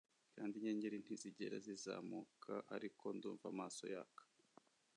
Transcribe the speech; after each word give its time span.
Kandi 0.35 0.53
inyenyeri 0.57 0.97
ntizigera 1.03 1.57
zizamuka 1.65 2.53
ariko 2.75 3.03
ndumva 3.15 3.45
amaso 3.53 3.83
yaka 3.93 4.23